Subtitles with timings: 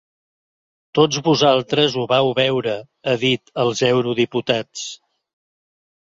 [0.99, 2.73] Tots vosaltres ho vau veure,
[3.07, 4.89] ha dit als eurodiputats.